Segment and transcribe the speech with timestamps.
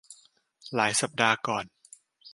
[0.75, 1.65] หลายสัปดาห์ก่อน